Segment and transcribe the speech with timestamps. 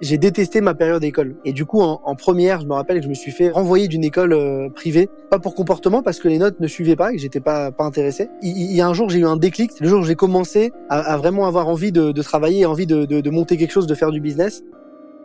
[0.00, 1.36] j'ai détesté ma période d'école.
[1.44, 4.04] Et du coup, en, première, je me rappelle que je me suis fait renvoyer d'une
[4.04, 7.22] école euh, privée, pas pour comportement, parce que les notes ne suivaient pas et que
[7.22, 8.28] j'étais pas pas intéressé.
[8.42, 9.72] Il, y a un jour, j'ai eu un déclic.
[9.80, 13.56] Le jour où j'ai commencé à, vraiment avoir envie de, de travailler, envie de monter
[13.56, 14.62] quelque chose, de faire du business.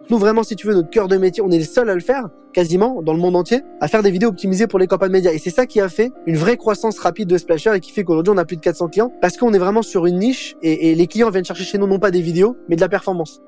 [0.10, 2.02] Nous, vraiment, si tu veux, notre cœur de métier, on est les seuls à le
[2.02, 5.32] faire, quasiment, dans le monde entier, à faire des vidéos optimisées pour les campagnes médias.
[5.32, 8.04] Et c'est ça qui a fait une vraie croissance rapide de Splasher et qui fait
[8.04, 10.92] qu'aujourd'hui, on a plus de 400 clients parce qu'on est vraiment sur une niche et,
[10.92, 13.42] et les clients viennent chercher chez nous non pas des vidéos, mais de la performance.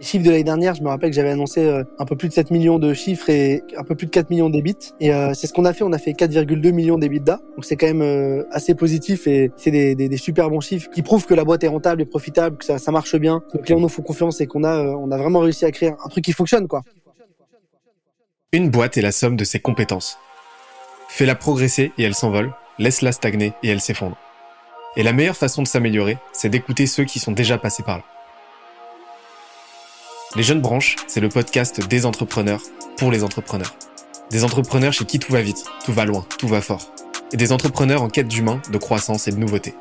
[0.00, 2.28] Les chiffres de l'année dernière, je me rappelle que j'avais annoncé euh, un peu plus
[2.28, 4.92] de 7 millions de chiffres et un peu plus de 4 millions d'ébits.
[4.98, 5.84] Et euh, c'est ce qu'on a fait.
[5.84, 7.40] On a fait 4,2 millions d'EBITDA.
[7.54, 11.26] Donc c'est quand même euh, assez positif et c'est des, super bons chiffres qui prouvent
[11.26, 13.78] que la boîte est rentable et profitable, que ça, ça marche bien, que les clients
[13.78, 16.32] nous font confiance et qu'on a, on a vraiment réussi à créer un truc qui
[16.32, 16.82] fonctionne, quoi.
[18.52, 20.18] Une boîte est la somme de ses compétences.
[21.08, 22.52] Fais-la progresser et elle s'envole.
[22.78, 24.16] Laisse-la stagner et elle s'effondre.
[24.96, 28.04] Et la meilleure façon de s'améliorer, c'est d'écouter ceux qui sont déjà passés par là.
[30.36, 32.60] Les Jeunes Branches, c'est le podcast des entrepreneurs
[32.96, 33.76] pour les entrepreneurs.
[34.32, 36.92] Des entrepreneurs chez qui tout va vite, tout va loin, tout va fort.
[37.32, 39.74] Et des entrepreneurs en quête d'humain, de croissance et de nouveauté.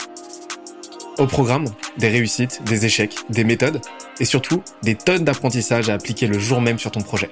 [1.18, 1.66] Au programme,
[1.98, 3.82] des réussites, des échecs, des méthodes
[4.20, 7.32] et surtout des tonnes d'apprentissages à appliquer le jour même sur ton projet.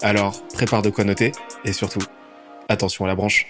[0.00, 1.32] Alors, prépare de quoi noter
[1.64, 2.02] et surtout,
[2.68, 3.46] attention à la branche.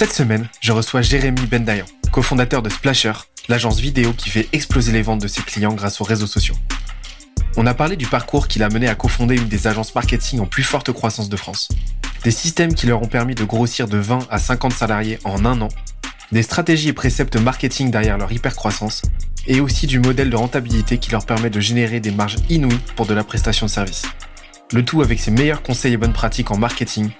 [0.00, 3.12] Cette semaine, je reçois Jérémy Bendayan, cofondateur de Splasher,
[3.50, 6.54] l'agence vidéo qui fait exploser les ventes de ses clients grâce aux réseaux sociaux.
[7.58, 10.46] On a parlé du parcours qui l'a mené à cofonder une des agences marketing en
[10.46, 11.68] plus forte croissance de France.
[12.24, 15.60] Des systèmes qui leur ont permis de grossir de 20 à 50 salariés en un
[15.60, 15.68] an,
[16.32, 19.02] des stratégies et préceptes marketing derrière leur hyper-croissance,
[19.46, 23.04] et aussi du modèle de rentabilité qui leur permet de générer des marges inouïes pour
[23.04, 24.06] de la prestation de service.
[24.72, 27.10] Le tout avec ses meilleurs conseils et bonnes pratiques en marketing,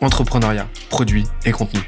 [0.00, 1.80] entrepreneuriat, produits et contenu.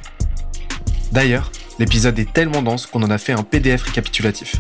[1.13, 4.57] D'ailleurs, l'épisode est tellement dense qu'on en a fait un PDF récapitulatif.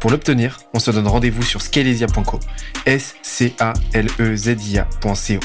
[0.00, 2.38] Pour l'obtenir, on se donne rendez-vous sur scalesia.co.
[2.86, 5.40] s c a l e z i a.co.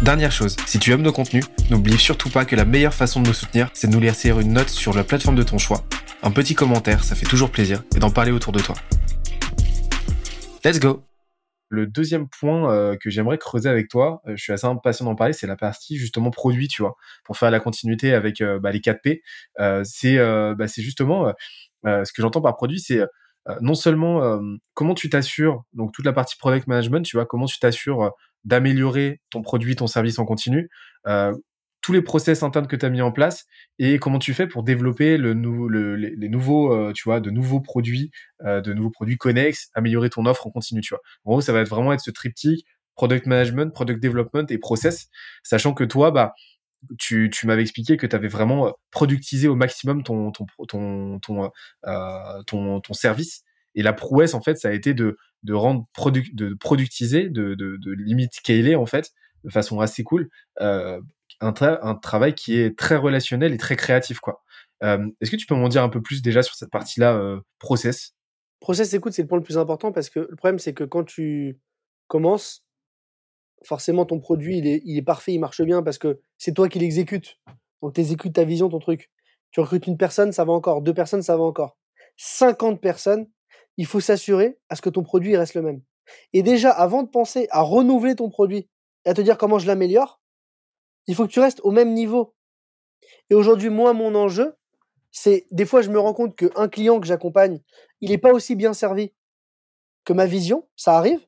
[0.00, 3.28] Dernière chose, si tu aimes nos contenus, n'oublie surtout pas que la meilleure façon de
[3.28, 5.84] nous soutenir, c'est de nous laisser une note sur la plateforme de ton choix,
[6.22, 8.76] un petit commentaire, ça fait toujours plaisir, et d'en parler autour de toi.
[10.64, 11.02] Let's go
[11.68, 15.14] le deuxième point euh, que j'aimerais creuser avec toi, euh, je suis assez impatient d'en
[15.14, 18.70] parler, c'est la partie justement produit, tu vois, pour faire la continuité avec euh, bah,
[18.70, 19.22] les 4 P.
[19.84, 21.32] c'est bah, c'est justement
[21.84, 23.00] ce que j'entends par produit, c'est
[23.60, 24.40] non seulement
[24.74, 28.12] comment tu t'assures, donc toute la partie product management, tu vois, comment tu t'assures
[28.44, 30.70] d'améliorer ton produit, ton service en continu,
[31.88, 33.46] tous les process internes que tu as mis en place
[33.78, 35.32] et comment tu fais pour développer le,
[35.96, 38.10] les, nouveaux euh, tu vois de nouveaux produits
[38.44, 41.00] euh, de nouveaux produits connexes améliorer ton offre en continu tu vois.
[41.24, 45.06] En gros ça va être vraiment être ce triptyque product management product development et process
[45.42, 46.34] sachant que toi bah
[46.98, 51.18] tu, tu m'avais expliqué que tu avais vraiment euh, productisé au maximum ton ton ton
[52.46, 53.44] ton, ton, service
[53.74, 57.54] et la prouesse en fait ça a été de de rendre product de productiser de
[57.54, 59.10] de, limite scaler en fait
[59.44, 60.28] de façon assez cool
[61.40, 64.42] un, travail qui est très relationnel et très créatif, quoi.
[64.82, 67.40] Euh, est-ce que tu peux m'en dire un peu plus déjà sur cette partie-là, euh,
[67.58, 68.14] process?
[68.60, 71.04] Process, écoute, c'est le point le plus important parce que le problème, c'est que quand
[71.04, 71.58] tu
[72.06, 72.64] commences,
[73.64, 76.68] forcément, ton produit, il est, il est parfait, il marche bien parce que c'est toi
[76.68, 77.38] qui l'exécutes.
[77.82, 79.10] Donc, tu exécutes ta vision, ton truc.
[79.50, 80.82] Tu recrutes une personne, ça va encore.
[80.82, 81.76] Deux personnes, ça va encore.
[82.16, 83.28] 50 personnes,
[83.76, 85.80] il faut s'assurer à ce que ton produit reste le même.
[86.32, 88.68] Et déjà, avant de penser à renouveler ton produit
[89.04, 90.20] et à te dire comment je l'améliore,
[91.08, 92.34] il faut que tu restes au même niveau.
[93.30, 94.54] Et aujourd'hui, moi, mon enjeu,
[95.10, 97.60] c'est des fois, je me rends compte qu'un client que j'accompagne,
[98.00, 99.12] il n'est pas aussi bien servi
[100.04, 100.68] que ma vision.
[100.76, 101.20] Ça arrive,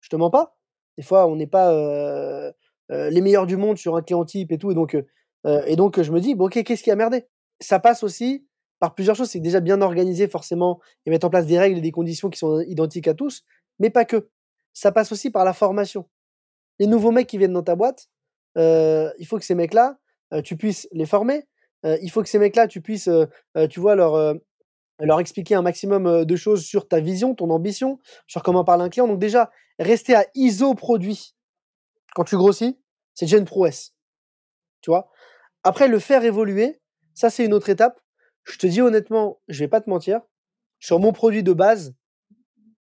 [0.00, 0.56] je te mens pas.
[0.96, 2.52] Des fois, on n'est pas euh,
[2.92, 4.70] euh, les meilleurs du monde sur un client type et tout.
[4.70, 7.26] Et donc, euh, et donc je me dis, bon, ok, qu'est-ce qui a merdé?
[7.60, 8.46] Ça passe aussi
[8.78, 9.30] par plusieurs choses.
[9.30, 12.38] C'est déjà bien organisé, forcément, et mettre en place des règles et des conditions qui
[12.38, 13.44] sont identiques à tous,
[13.80, 14.30] mais pas que.
[14.72, 16.08] Ça passe aussi par la formation.
[16.80, 18.08] Les nouveaux mecs qui viennent dans ta boîte,
[18.56, 19.98] il faut que ces mecs-là,
[20.42, 21.46] tu puisses les former.
[21.84, 23.08] il faut que ces mecs-là, tu puisses,
[23.70, 24.34] tu vois, leur,
[24.98, 28.88] leur expliquer un maximum de choses sur ta vision, ton ambition, sur comment parle un
[28.88, 29.08] client.
[29.08, 31.34] Donc déjà, rester à ISO produit
[32.14, 32.78] quand tu grossis,
[33.14, 33.92] c'est déjà une prouesse.
[34.80, 35.10] Tu vois
[35.64, 36.80] Après, le faire évoluer,
[37.12, 38.00] ça, c'est une autre étape.
[38.44, 40.20] Je te dis honnêtement, je vais pas te mentir,
[40.78, 41.94] sur mon produit de base,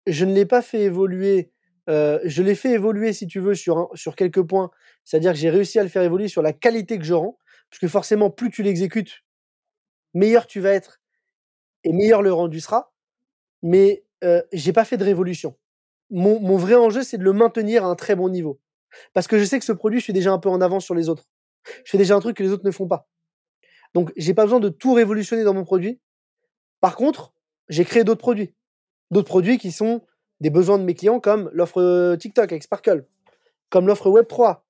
[0.05, 1.51] je ne l'ai pas fait évoluer
[1.87, 4.71] je l'ai fait évoluer, si tu veux, sur, sur quelques points.
[5.07, 7.39] C'est-à-dire que j'ai réussi à le faire évoluer sur la qualité que je rends.
[7.69, 9.23] Parce que forcément, plus tu l'exécutes,
[10.13, 10.99] meilleur tu vas être
[11.85, 12.93] et meilleur le rendu sera.
[13.63, 15.55] Mais euh, j'ai pas fait de révolution.
[16.09, 18.59] Mon, vrai enjeu, c'est de le maintenir à un très bon niveau.
[19.13, 20.93] Parce que je sais que ce produit, je suis déjà un peu en avance sur
[20.93, 21.29] les autres.
[21.85, 23.07] Je fais déjà un truc que les autres ne font pas.
[23.93, 26.01] Donc, j'ai pas besoin de tout révolutionner dans mon produit.
[26.81, 27.33] Par contre,
[27.69, 28.53] j'ai créé d'autres produits.
[29.09, 30.01] D'autres produits qui sont
[30.41, 33.05] des besoins de mes clients, comme l'offre euh, TikTok avec Sparkle,
[33.69, 34.63] comme l'offre Web3.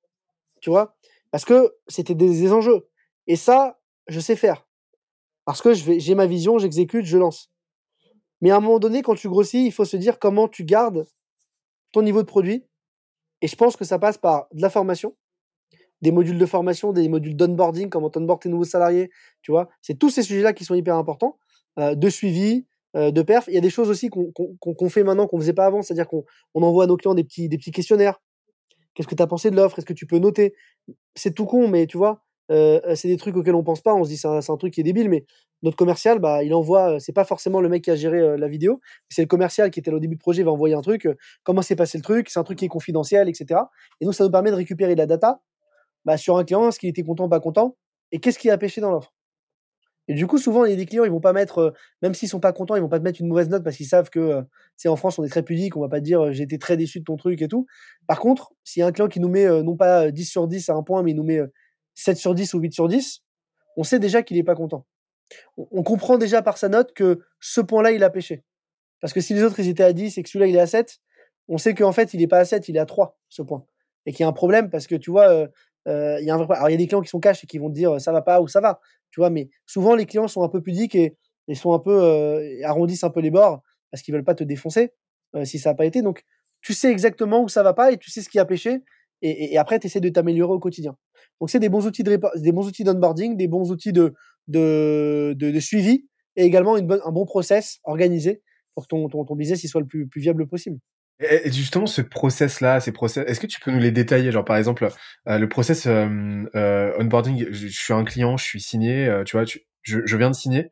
[0.68, 0.98] Tu vois
[1.32, 2.90] Parce que c'était des, enjeux.
[3.26, 3.80] Et ça,
[4.10, 4.68] je sais faire.
[5.46, 7.50] Parce que j'ai ma vision, j'exécute, je lance.
[8.42, 11.08] Mais à un moment donné, quand tu grossis, il faut se dire comment tu gardes
[11.94, 12.66] ton niveau de produit.
[13.42, 15.16] Et je pense que ça passe par de la formation,
[16.02, 19.10] des modules de formation, des modules d'onboarding, comment onboard tes nouveaux salariés,
[19.44, 19.70] tu vois.
[19.82, 21.40] C'est tous ces sujets-là qui sont hyper importants,
[21.80, 22.66] euh, de suivi,
[22.98, 23.48] euh, de perf.
[23.48, 26.26] Il y a des choses aussi qu'on fait maintenant qu'on faisait pas avant, c'est-à-dire qu'on
[26.56, 28.20] envoie à nos clients des petits, des petits questionnaires.
[28.98, 29.78] Qu'est-ce que tu as pensé de l'offre?
[29.78, 30.56] Est-ce que tu peux noter?
[31.14, 33.94] C'est tout con, mais tu vois, c'est des trucs auxquels on pense pas.
[33.94, 35.24] On se dit c'est un, truc qui est débile, mais
[35.62, 37.00] notre commercial, bah, il envoie.
[37.00, 39.92] C'est pas forcément le mec qui a géré la vidéo, c'est le commercial qui était
[39.92, 41.08] au début de projet, va envoyer un truc.
[41.44, 43.62] comment s'est passé le truc C'est un truc qui est confidentiel, etc.
[44.02, 45.42] Et nous, ça nous permet de récupérer de la data
[46.04, 47.78] bah, sur un client, est-ce qu'il était content, pas content,
[48.12, 49.14] et qu'est-ce qui a pêché dans l'offre?
[50.08, 52.30] Et du coup, souvent, il y a des clients, ils vont pas mettre, même s'ils
[52.30, 54.42] sont pas contents, ils vont pas te mettre une mauvaise note parce qu'ils savent que,
[54.78, 56.78] c'est en France, on est très pudique, on va pas te dire, j'ai été très
[56.78, 57.66] déçu de ton truc et tout.
[58.08, 60.70] Par contre, s'il y a un client qui nous met, non pas 10 sur 10
[60.70, 61.42] à un point, mais il nous met
[61.96, 63.24] 7 sur 10 ou 8 sur 10,
[63.76, 64.86] on sait déjà qu'il est pas content.
[65.58, 68.44] On, comprend déjà par sa note que ce point-là, il a pêché.
[69.02, 70.68] Parce que si les autres, ils étaient à 10 et que celui-là, il est à
[70.68, 71.00] 7,
[71.50, 73.66] on sait qu'en fait, il est pas à 7, il est à 3, ce point.
[74.06, 75.48] Et qu'il y a un problème parce que, tu vois,
[75.88, 76.58] il y a un vrai...
[76.58, 78.12] Alors, il y a des clients qui sont cash et qui vont te dire ça
[78.12, 78.80] va pas ou ça va,
[79.10, 81.18] tu vois, mais souvent les clients sont un peu pudiques et,
[81.50, 84.92] ils sont un peu arrondissent un peu les bords parce qu'ils veulent pas te défoncer
[85.46, 86.02] si ça n'a pas été.
[86.02, 86.26] Donc,
[86.62, 88.82] tu sais exactement où ça va pas et tu sais ce qui a pêché
[89.22, 90.96] et, après, tu essaies de t'améliorer au quotidien.
[91.40, 94.14] Donc, c'est des bons outils de des bons outils d'onboarding, des bons outils de,
[94.48, 98.44] de, de, suivi et également une bonne, un bon process organisé
[98.76, 100.80] pour que ton, ton, ton business il soit le plus viable possible.
[101.20, 104.32] Et justement, ce process-là, ces process, est-ce que tu peux nous les détailler?
[104.32, 104.88] Genre, par exemple,
[105.28, 109.46] euh, le process euh, onboarding, je, suis un client, je suis signé, euh, tu vois,
[109.82, 110.70] je, viens de signer.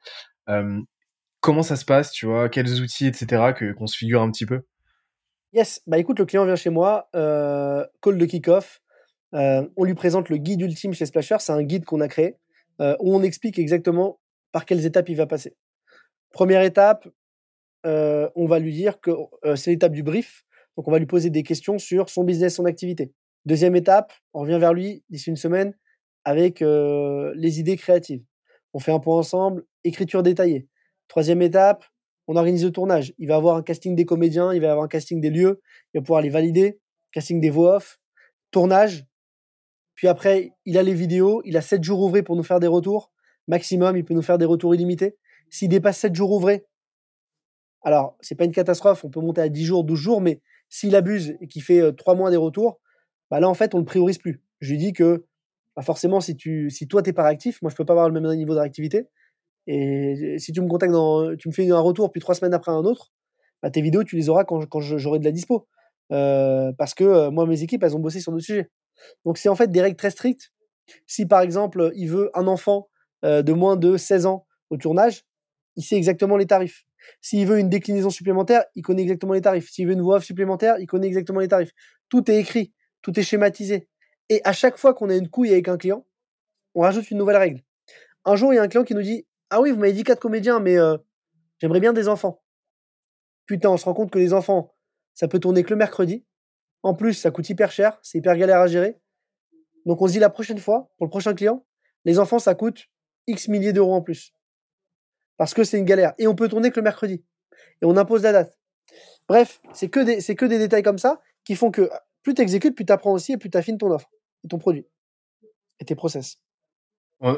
[1.39, 2.49] Comment ça se passe, tu vois?
[2.49, 4.61] Quels outils, etc., qu'on se figure un petit peu?
[5.53, 8.81] Yes, bah écoute, le client vient chez moi, call de kick-off.
[9.31, 11.37] on lui présente le guide ultime chez Splasher.
[11.39, 12.35] C'est un guide qu'on a créé
[12.79, 14.19] où on explique exactement
[14.51, 15.55] par quelles étapes il va passer.
[16.31, 17.07] Première étape,
[17.85, 19.11] euh, on va lui dire que
[19.45, 20.45] euh, c'est l'étape du brief.
[20.75, 23.13] Donc, on va lui poser des questions sur son business, son activité.
[23.45, 25.73] Deuxième étape, on revient vers lui d'ici une semaine
[26.23, 28.23] avec euh, les idées créatives.
[28.73, 30.67] On fait un point ensemble, écriture détaillée.
[31.07, 31.85] Troisième étape,
[32.27, 33.13] on organise le tournage.
[33.19, 35.61] Il va avoir un casting des comédiens, il va avoir un casting des lieux,
[35.93, 36.79] il va pouvoir les valider,
[37.11, 37.99] casting des voix off,
[38.51, 39.05] tournage.
[39.93, 42.67] Puis après, il a les vidéos, il a sept jours ouvrés pour nous faire des
[42.67, 43.11] retours.
[43.47, 45.15] Maximum, il peut nous faire des retours illimités.
[45.51, 46.65] S'il dépasse sept jours ouvrés,
[47.85, 50.95] alors, c'est pas une catastrophe, on peut monter à 10 jours, 12 jours, mais s'il
[50.95, 52.79] abuse et qu'il fait 3 mois des retours,
[53.29, 54.41] bah là, en fait, on le priorise plus.
[54.59, 55.23] Je lui dis que,
[55.75, 58.29] bah forcément, si, tu, toi, t'es pas réactif, moi, je peux pas avoir le même
[58.35, 59.07] niveau de réactivité.
[59.67, 62.71] Et si tu me contactes dans, tu me fais un retour, puis trois semaines après
[62.71, 63.13] un autre,
[63.61, 65.67] bah, tes vidéos, tu les auras quand, j'aurai de la dispo.
[66.11, 68.71] Euh, parce que moi, mes équipes, elles ont bossé sur d'autres sujets.
[69.25, 70.51] Donc, c'est en fait des règles très strictes.
[71.05, 72.89] Si, par exemple, il veut un enfant
[73.21, 75.23] de moins de 16 ans au tournage,
[75.75, 76.85] il sait exactement les tarifs.
[77.21, 79.69] S'il veut une déclinaison supplémentaire, il connaît exactement les tarifs.
[79.69, 81.71] S'il veut une voix supplémentaire, il connaît exactement les tarifs.
[82.09, 83.87] Tout est écrit, tout est schématisé.
[84.29, 86.05] Et à chaque fois qu'on a une couille avec un client,
[86.73, 87.61] on rajoute une nouvelle règle.
[88.25, 90.03] Un jour, il y a un client qui nous dit Ah oui, vous m'avez dit
[90.03, 90.97] quatre comédiens, mais euh,
[91.59, 92.41] j'aimerais bien des enfants.
[93.45, 94.73] Putain, on se rend compte que les enfants,
[95.13, 96.25] ça peut tourner que le mercredi.
[96.83, 98.99] En plus, ça coûte hyper cher, c'est hyper galère à gérer.
[99.85, 101.65] Donc on se dit la prochaine fois, pour le prochain client,
[102.03, 102.85] les enfants, ça coûte
[103.27, 104.34] X milliers d'euros en plus
[105.37, 106.13] parce que c'est une galère.
[106.17, 107.23] Et on peut tourner que le mercredi.
[107.81, 108.57] Et on impose la date.
[109.27, 111.89] Bref, c'est que des, c'est que des détails comme ça qui font que
[112.23, 114.09] plus tu exécutes, plus tu apprends aussi et plus tu affines ton offre
[114.43, 114.85] et ton produit
[115.79, 116.37] et tes process.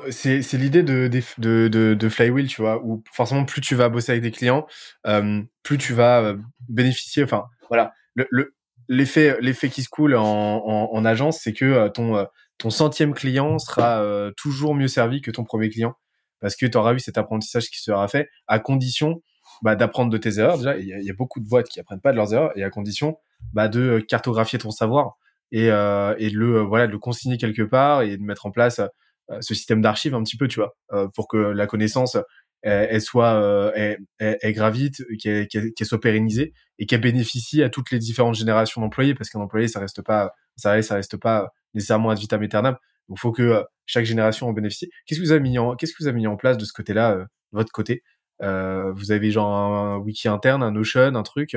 [0.10, 4.12] C'est, c'est l'idée de, de, de, Flywheel, tu vois, où forcément plus tu vas bosser
[4.12, 4.66] avec des clients,
[5.06, 6.38] euh, plus tu vas euh,
[6.68, 7.24] bénéficier.
[7.24, 8.56] Enfin, voilà, le, le,
[8.90, 12.26] l'effet, l'effet qui se coule en agence, c'est que euh, ton,
[12.58, 14.04] ton centième client sera
[14.36, 15.96] toujours mieux servi que ton premier client
[16.40, 19.22] parce que tu auras eu cet apprentissage qui sera fait à condition
[19.62, 20.58] bah, d'apprendre de tes erreurs.
[20.58, 22.70] Déjà, il y, a beaucoup de boîtes qui apprennent pas de leurs erreurs et à
[22.70, 23.18] condition
[23.54, 25.18] bah, de euh, cartographier ton savoir
[25.52, 28.46] et, euh, et de le euh, voilà de le consigner quelque part et de mettre
[28.46, 30.78] en place euh, ce système d'archives un petit peu, tu vois,
[31.14, 32.18] pour que la connaissance
[32.62, 38.36] elle, soit elle, elle, gravite, qu'elle soit pérennisée et qu'elle bénéficie à toutes les différentes
[38.36, 42.20] générations d'employés parce qu'un employé ça reste pas ça reste, ça reste pas nécessairement ad
[42.20, 42.78] vitam aeternam
[43.10, 44.90] il faut que euh, chaque génération en bénéficie.
[45.06, 48.04] Qu'est-ce que vous avez mis en, place de ce côté-là, euh, votre côté?
[48.42, 51.56] Euh, Vous avez genre un, wiki interne, un Notion, un truc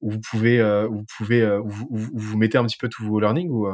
[0.00, 3.50] où vous pouvez, où vous pouvez, où vous, mettez un petit peu tous vos learnings
[3.50, 3.68] ou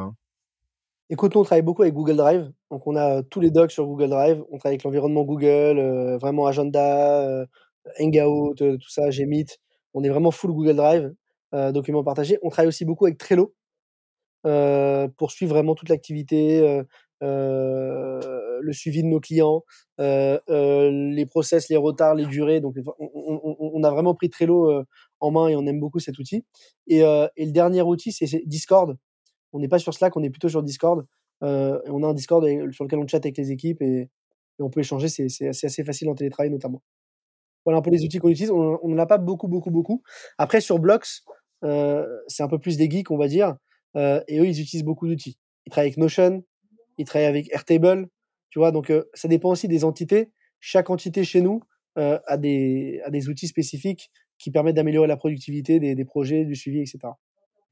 [1.09, 2.51] Écoute, nous, on travaille beaucoup avec Google Drive.
[2.69, 4.43] Donc, on a tous les docs sur Google Drive.
[4.51, 7.45] On travaille avec l'environnement Google, vraiment Agenda,
[7.97, 9.57] Hangout, tout ça, Gmeet.
[9.93, 11.13] On est vraiment full Google Drive,
[11.71, 12.37] documents partagés.
[12.43, 13.55] On travaille aussi beaucoup avec Trello
[14.43, 16.83] pour suivre vraiment toute l'activité,
[17.21, 19.63] le suivi de nos clients,
[19.97, 22.61] les process, les retards, les durées.
[22.61, 24.83] Donc, on, a vraiment pris Trello
[25.19, 26.45] en main et on aime beaucoup cet outil.
[26.87, 28.97] Et, le dernier outil, c'est Discord.
[29.53, 31.05] On n'est pas sur Slack, on est plutôt sur Discord.
[31.41, 34.09] on a un Discord sur lequel on chatte avec les équipes et,
[34.59, 35.07] on peut échanger.
[35.07, 36.81] C'est assez, assez facile en télétravail notamment.
[37.63, 38.51] Voilà un peu les outils qu'on utilise.
[38.51, 40.01] On n'en a pas beaucoup, beaucoup, beaucoup.
[40.37, 41.21] Après, sur Blocks,
[41.61, 43.55] c'est un peu plus des geeks, on va dire.
[43.95, 45.37] Et eux, ils utilisent beaucoup d'outils.
[45.65, 46.43] Ils travaillent avec Notion,
[46.97, 48.07] ils travaillent avec Airtable,
[48.49, 48.71] tu vois.
[48.71, 50.31] Donc, ça dépend aussi des entités.
[50.59, 51.61] Chaque entité chez nous
[51.95, 56.79] a, des, a des outils spécifiques qui permettent d'améliorer la productivité des, projets, du suivi,
[56.79, 56.99] etc.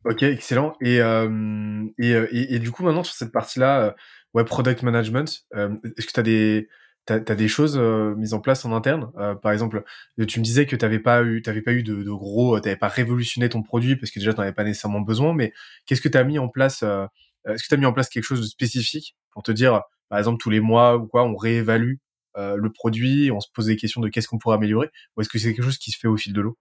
[0.03, 0.75] Ok, excellent.
[0.81, 3.95] Et, euh, et, du coup, maintenant, sur cette partie-là,
[4.33, 6.67] ouais, product management, est-ce que tu as des,
[7.05, 9.11] t'as, as des choses mises en place en interne?
[9.41, 9.83] Par exemple,
[10.27, 12.77] tu me disais que tu n'avais pas eu, t'avais pas eu de, gros, tu n'avais
[12.77, 15.53] pas révolutionné ton produit parce que déjà, tu n'en avais pas nécessairement besoin, mais
[15.85, 18.23] qu'est-ce que tu as mis en place Est-ce que tu as mis en place quelque
[18.23, 21.95] chose de spécifique pour te dire, par exemple, tous les mois ou quoi, on réévalue
[22.35, 25.39] le produit, on se pose des questions de qu'est-ce qu'on pourrait améliorer, ou est-ce que
[25.39, 26.57] c'est quelque chose qui se fait au fil de l'eau?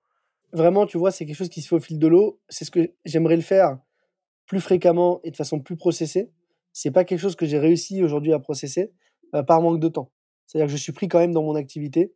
[0.55, 2.41] Vraiment, tu vois, c'est quelque chose qui se fait au fil de l'eau.
[2.49, 3.77] C'est ce que j'aimerais le faire
[4.47, 6.31] plus fréquemment et de façon plus processée.
[6.73, 8.93] C'est pas quelque chose que j'ai réussi aujourd'hui à processer
[9.35, 10.13] euh, par manque de temps.
[10.47, 12.15] C'est-à-dire que je suis pris quand même dans mon activité.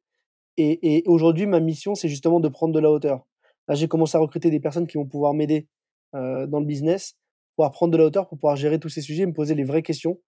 [0.56, 3.24] Et, aujourd'hui, ma mission, c'est justement de prendre de la hauteur.
[3.68, 5.68] Là, j'ai commencé à recruter des personnes qui vont pouvoir m'aider
[6.14, 7.16] euh, dans le business,
[7.56, 9.82] pouvoir prendre de la hauteur pour pouvoir gérer tous ces sujets, me poser les vraies
[9.82, 10.18] questions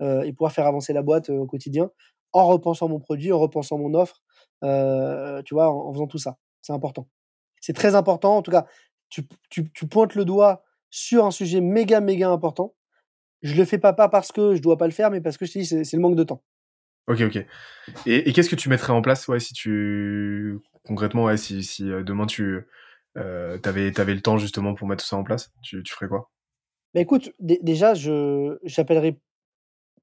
[0.00, 1.90] euh, et pouvoir faire avancer la boîte au quotidien
[2.32, 4.22] en repensant mon produit, en repensant mon offre,
[4.62, 6.36] tu vois, en faisant tout ça.
[6.62, 7.08] C'est important.
[7.60, 8.36] C'est très important.
[8.36, 8.66] En tout cas,
[9.08, 12.74] tu, pointes le doigt sur un sujet méga, méga important.
[13.42, 15.52] Je le fais pas, parce que je dois pas le faire, mais parce que je
[15.52, 16.42] te dis, c'est le manque de temps.
[17.10, 17.44] Ok, ok.
[18.06, 22.04] Et, qu'est-ce que tu mettrais en place, ouais, si tu concrètement, ouais, si, si euh,
[22.04, 22.60] demain tu
[23.18, 26.30] euh, avais, avais le temps justement pour mettre tout ça en place, tu, ferais quoi?
[26.94, 29.18] Bah écoute, déjà, je j'appellerai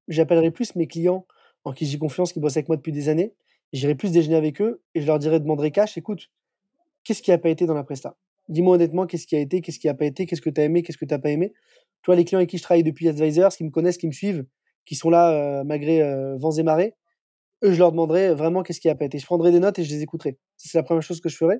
[0.08, 1.26] j'appellerai plus mes clients
[1.64, 3.32] en qui j'ai confiance, qui bossent avec moi depuis des années.
[3.72, 6.28] J'irai plus déjeuner avec eux et je leur dirai, demanderai cash, écoute,
[7.04, 8.16] qu'est-ce qui n'a pas été dans la presta?
[8.50, 10.64] Dis-moi honnêtement, qu'est-ce qui a été, qu'est-ce qui n'a pas été, qu'est-ce que tu as
[10.64, 11.54] aimé, qu'est-ce que tu n'as pas aimé?
[12.02, 14.44] Toi, les clients avec qui je travaille depuis Advisors, qui me connaissent, qui me suivent,
[14.84, 16.02] qui sont là euh, malgré
[16.36, 16.94] vents et marées,
[17.64, 19.18] eux, je leur demanderai vraiment qu'est-ce qui n'a pas été.
[19.18, 20.38] Je prendrai des notes et je les écouterai.
[20.56, 21.58] C'est la première chose que je ferai.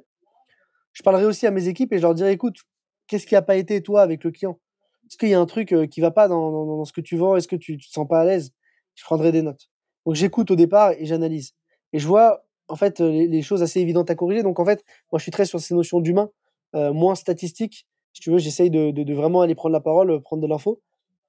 [0.93, 2.57] Je parlerai aussi à mes équipes et je leur dirai, écoute,
[3.07, 4.59] qu'est-ce qui n'a pas été toi avec le client?
[5.09, 7.37] Est-ce qu'il y a un truc euh, qui va pas dans, ce que tu vends?
[7.37, 8.53] Est-ce que tu, ne te sens pas à l'aise?
[8.95, 9.71] Je prendrai des notes.
[10.05, 11.55] Donc j'écoute au départ et j'analyse.
[11.93, 14.43] Et je vois en fait les, choses assez évidentes à corriger.
[14.43, 16.31] Donc en fait, moi je suis très sur ces notions d'humain,
[16.75, 17.87] euh, moins statistique.
[18.13, 20.81] Si tu veux, j'essaye de, de, vraiment aller prendre la parole, prendre de l'info,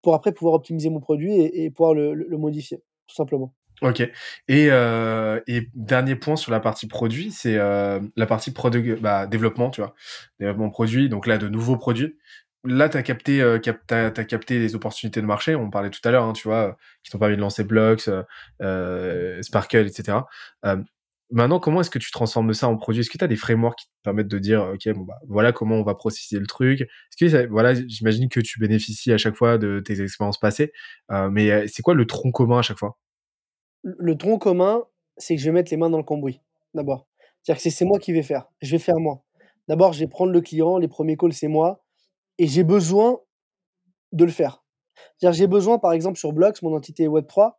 [0.01, 3.53] pour après pouvoir optimiser mon produit et, et pouvoir le, le, modifier, tout simplement.
[3.81, 4.01] Ok.
[4.01, 8.53] Et, euh, et dernier point sur la partie produit, c'est euh, la partie
[9.01, 9.95] bah, développement, tu vois,
[10.39, 11.09] développement produit.
[11.09, 12.17] Donc là, de nouveaux produits.
[12.65, 15.55] Là, tu as capté, euh, cap, as, capté les opportunités de marché.
[15.55, 18.09] On parlait tout à l'heure, hein, tu vois, qui t'ont permis de lancer Blocks,
[18.61, 20.17] euh, Sparkle, etc.
[21.31, 23.01] Maintenant, comment est-ce que tu transformes ça en produit?
[23.01, 25.51] Est-ce que tu as des frameworks qui te permettent de dire, OK, bon, bah, voilà
[25.51, 26.81] comment on va processer le truc?
[26.81, 30.71] Est-ce que, voilà, j'imagine que tu bénéficies à chaque fois de tes expériences passées,
[31.11, 32.97] euh, mais euh, c'est quoi le tronc commun à chaque fois?
[33.83, 34.83] Le tronc commun,
[35.17, 36.41] c'est que je vais mettre les mains dans le cambouis,
[36.73, 37.07] d'abord.
[37.41, 38.49] C'est-à-dire que c'est moi qui vais faire.
[38.61, 39.23] Je vais faire moi.
[39.67, 41.83] D'abord, je vais prendre le client, les premiers calls, c'est moi,
[42.37, 43.19] et j'ai besoin
[44.11, 44.63] de le faire.
[45.17, 47.53] C'est-à-dire j'ai besoin, par exemple, sur Blocks, mon entité Web3,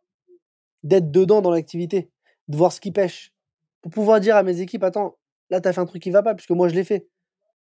[0.83, 2.11] d'être dedans dans l'activité,
[2.47, 3.33] de voir ce qui pêche,
[3.81, 5.17] pour pouvoir dire à mes équipes, attends,
[5.49, 7.07] là, tu as fait un truc qui va pas, puisque moi, je l'ai fait.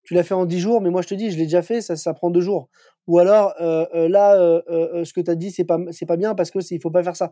[0.03, 1.81] Tu l'as fait en 10 jours, mais moi, je te dis, je l'ai déjà fait,
[1.81, 2.69] ça, prend deux jours.
[3.07, 6.17] Ou alors, euh, euh, là, euh, ce que tu as dit, c'est pas, c'est pas
[6.17, 7.31] bien parce que il faut pas faire ça.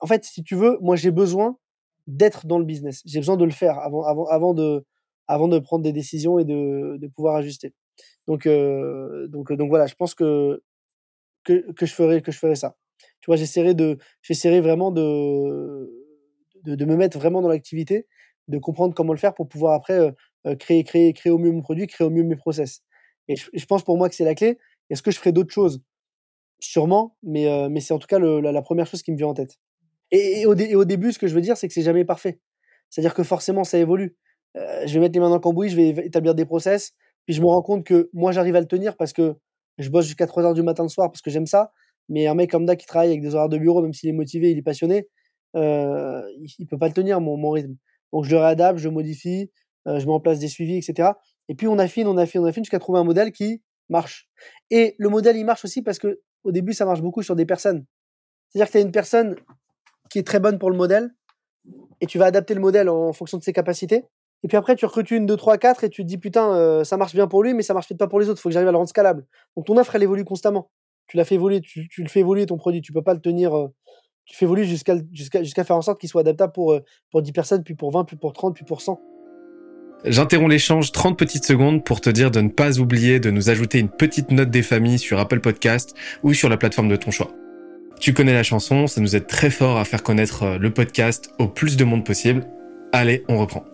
[0.00, 1.56] En fait, si tu veux, moi, j'ai besoin
[2.06, 3.00] d'être dans le business.
[3.04, 4.84] J'ai besoin de le faire avant, avant, avant, de,
[5.28, 7.72] avant de prendre des décisions et de, pouvoir ajuster.
[8.26, 10.62] Donc, donc, donc voilà, je pense que,
[11.44, 12.76] que, je ferai, que je ferai ça.
[13.20, 15.90] Tu vois, j'essaierai de, j'essaierai vraiment de,
[16.64, 18.06] de, me mettre vraiment dans l'activité
[18.48, 20.12] de comprendre comment le faire pour pouvoir après
[20.58, 22.82] créer, créer, créer au mieux mon produit, créer au mieux mes process.
[23.28, 24.58] Et je, pense pour moi que c'est la clé.
[24.90, 25.82] Est-ce que je ferai d'autres choses?
[26.60, 29.58] Sûrement, mais, mais c'est en tout cas la, première chose qui me vient en tête.
[30.10, 32.38] Et, au, au, début, ce que je veux dire, c'est que c'est jamais parfait.
[32.90, 34.16] C'est-à-dire que forcément, ça évolue.
[34.54, 36.92] je vais mettre les mains dans le cambouis, je vais établir des process,
[37.24, 39.36] puis je me rends compte que moi, j'arrive à le tenir parce que
[39.78, 41.72] je bosse jusqu'à 3 heures du matin le soir parce que j'aime ça.
[42.08, 44.12] Mais un mec comme ça qui travaille avec des horaires de bureau, même s'il est
[44.12, 45.08] motivé, il est passionné,
[45.56, 47.76] euh, il, il peut pas le tenir, mon, mon rythme.
[48.12, 49.46] Donc je le réadapte, je modifie, euh,
[49.86, 51.10] je mets en place des suivis, etc.
[51.48, 54.28] Et puis on affine, on affine, on affine jusqu'à trouver un modèle qui marche.
[54.70, 57.46] Et le modèle, il marche aussi parce que au début, ça marche beaucoup sur des
[57.46, 57.84] personnes.
[58.48, 59.36] C'est-à-dire que tu as une personne
[60.10, 61.10] qui est très bonne pour le modèle
[62.00, 64.04] et tu vas adapter le modèle en fonction de ses capacités.
[64.42, 66.84] Et puis après, tu recrutes une, deux, trois, quatre et tu te dis putain, euh,
[66.84, 68.38] ça marche bien pour lui, mais ça marche peut-être pas pour les autres.
[68.40, 69.26] Il faut que j'arrive à le rendre scalable.
[69.56, 70.70] Donc ton offre, elle évolue constamment.
[71.06, 72.82] Tu l'as fait évoluer, tu, le fais évoluer ton produit.
[72.82, 73.56] Tu peux pas le tenir.
[73.56, 73.68] Euh,
[74.26, 77.62] tu fais évoluer jusqu'à faire en sorte qu'il soit adaptable pour, euh, pour 10 personnes,
[77.62, 79.00] puis pour 20, puis pour 30, puis pour 100.
[80.06, 83.78] J'interromps l'échange 30 petites secondes pour te dire de ne pas oublier de nous ajouter
[83.78, 87.30] une petite note des familles sur Apple Podcast ou sur la plateforme de ton choix.
[88.00, 91.48] Tu connais la chanson, ça nous aide très fort à faire connaître le podcast au
[91.48, 92.46] plus de monde possible.
[92.92, 93.64] Allez, on reprend.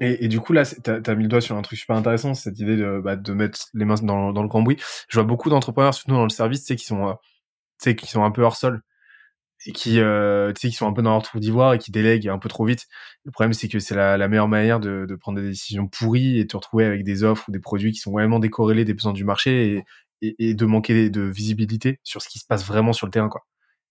[0.00, 2.58] Et, du coup, là, tu as, mis le doigt sur un truc super intéressant, cette
[2.58, 4.78] idée de, bah, de mettre les mains dans, le cambouis.
[5.08, 8.42] Je vois beaucoup d'entrepreneurs, surtout dans le service, qui sont, euh, qui sont un peu
[8.42, 8.80] hors sol
[9.66, 12.38] et qui, euh, qui sont un peu dans leur trou d'ivoire et qui délèguent un
[12.38, 12.86] peu trop vite.
[13.24, 16.38] Le problème, c'est que c'est la, la, meilleure manière de, de, prendre des décisions pourries
[16.38, 18.94] et de te retrouver avec des offres ou des produits qui sont vraiment décorrélés des
[18.94, 19.84] besoins du marché
[20.22, 23.28] et, et, de manquer de visibilité sur ce qui se passe vraiment sur le terrain,
[23.28, 23.46] quoi.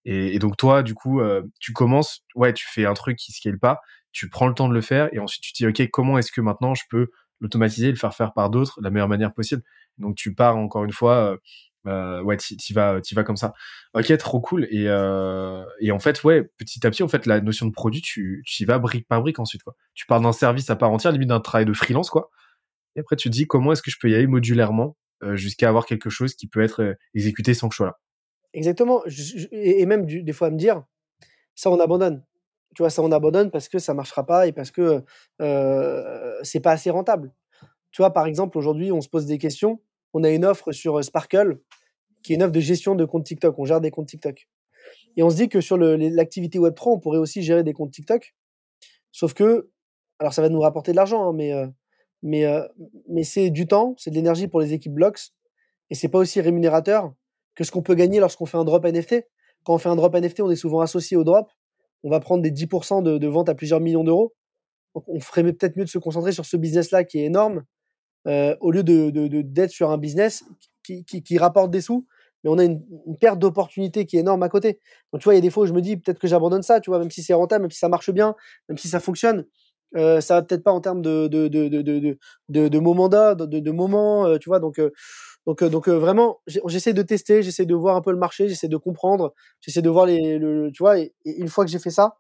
[0.05, 3.33] Et, et donc toi, du coup, euh, tu commences, ouais, tu fais un truc qui
[3.33, 3.81] scale pas,
[4.13, 6.31] tu prends le temps de le faire et ensuite tu te dis ok comment est-ce
[6.31, 7.09] que maintenant je peux
[7.41, 9.63] l'automatiser, le faire faire par d'autres la meilleure manière possible?
[9.97, 11.38] Donc tu pars encore une fois,
[11.88, 13.53] euh, euh ouais, tu vas, tu vas comme ça.
[13.94, 14.65] Ok, trop cool.
[14.70, 18.01] Et, euh, et en fait, ouais, petit à petit, en fait, la notion de produit,
[18.01, 19.63] tu, tu y vas brique par brique ensuite.
[19.63, 19.75] Quoi.
[19.94, 22.29] Tu pars d'un service à part entière, limite d'un travail de freelance, quoi.
[22.96, 25.70] Et après, tu te dis comment est-ce que je peux y aller modulairement euh, jusqu'à
[25.70, 28.00] avoir quelque chose qui peut être euh, exécuté sans que je sois là?
[28.53, 29.03] Exactement.
[29.51, 30.84] et même des fois à me dire,
[31.53, 32.24] ça on abandonne
[32.77, 35.03] tu vois, ça on abandonne parce que ça marchera pas et parce que
[35.41, 37.34] euh, c'est pas assez rentable.
[37.89, 39.82] Tu vois, par exemple, aujourd'hui, on se pose des questions.
[40.13, 41.60] On a une offre sur Sparkle,
[42.27, 43.57] qui est une offre de gestion de comptes TikTok.
[43.57, 44.48] On gère des comptes TikTok.
[45.15, 48.36] Et on se dit que sur l'activité Web3, on pourrait aussi gérer des comptes TikTok.
[49.12, 49.69] Sauf que,
[50.19, 51.53] alors ça va nous rapporter de l'argent, hein, mais,
[52.22, 52.46] mais,
[53.10, 55.31] mais c'est du temps, c'est de l'énergie pour les équipes Blocks,
[55.89, 57.13] et c'est pas aussi rémunérateur
[57.55, 59.25] que ce qu'on peut gagner lorsqu'on fait un drop NFT.
[59.63, 61.50] Quand on fait un drop NFT, on est souvent associé au drop
[62.03, 64.34] on va prendre des 10% de, de vente à plusieurs millions d'euros.
[64.93, 67.63] On ferait peut-être mieux de se concentrer sur ce business-là qui est énorme,
[68.28, 69.10] euh, au lieu de,
[69.41, 70.43] d'être sur un business
[70.84, 72.08] qui, rapporte des sous,
[72.47, 72.81] on a une,
[73.19, 74.79] perte d'opportunité qui est énorme à côté.
[75.12, 76.63] Donc, tu vois, il y a des fois où je me dis peut-être que j'abandonne
[76.63, 78.36] ça, tu vois, même si c'est rentable, même si ça marche bien,
[78.69, 79.45] même si ça fonctionne.
[79.95, 81.67] Euh, ça va peut-être pas en termes de, de, de,
[82.49, 84.60] de, moments, euh, tu vois.
[84.60, 84.91] Donc, euh,
[85.45, 88.77] donc, donc vraiment, j'essaie de tester, j'essaie de voir un peu le marché, j'essaie de
[88.77, 90.99] comprendre, j'essaie de voir les, le, tu vois.
[90.99, 92.17] Et, une fois que j'ai fait ça,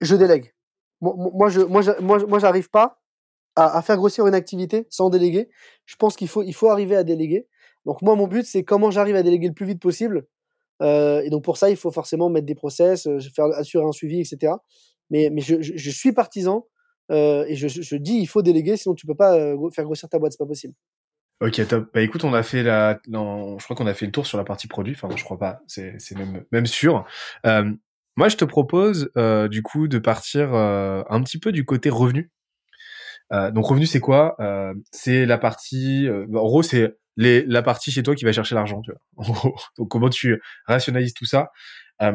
[0.00, 0.54] je délègue.
[1.00, 3.00] Moi, je, moi, j'arrive pas
[3.56, 5.48] à, faire grossir une activité sans déléguer.
[5.86, 7.48] Je pense qu'il faut, il faut arriver à déléguer.
[7.88, 10.26] Donc moi, mon but, c'est comment j'arrive à déléguer le plus vite possible.
[10.82, 13.92] Euh, et donc pour ça, il faut forcément mettre des process, euh, faire assurer un
[13.92, 14.52] suivi, etc.
[15.08, 16.66] Mais, mais je, suis partisan
[17.10, 19.32] euh, et je, dis il faut déléguer, sinon tu peux pas
[19.72, 20.74] faire grossir ta boîte, c'est pas possible.
[21.40, 21.88] Ok, top.
[21.94, 24.36] Bah écoute, on a fait la, non, je crois qu'on a fait le tour sur
[24.36, 24.92] la partie produit.
[24.94, 25.62] Enfin, je crois pas.
[25.66, 27.06] C'est, même, même sûr.
[27.44, 29.10] Moi, je te propose
[29.50, 32.30] du coup de partir un petit peu du côté revenu.
[33.30, 34.36] Donc revenu, c'est quoi?
[34.92, 36.06] C'est la partie.
[36.06, 38.80] Euh, en gros, c'est les, la partie chez toi qui va chercher l'argent.
[38.80, 39.52] Tu vois.
[39.78, 41.50] Donc comment tu rationalises tout ça